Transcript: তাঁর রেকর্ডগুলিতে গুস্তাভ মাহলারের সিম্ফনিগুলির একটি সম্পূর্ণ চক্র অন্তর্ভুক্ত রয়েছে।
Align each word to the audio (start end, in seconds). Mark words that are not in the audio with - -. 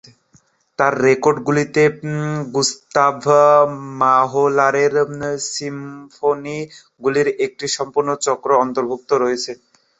তাঁর 0.79 0.93
রেকর্ডগুলিতে 1.03 1.83
গুস্তাভ 2.53 3.17
মাহলারের 4.01 4.93
সিম্ফনিগুলির 5.51 7.27
একটি 7.45 7.65
সম্পূর্ণ 7.77 8.09
চক্র 8.25 8.49
অন্তর্ভুক্ত 8.63 9.09
রয়েছে। 9.15 9.51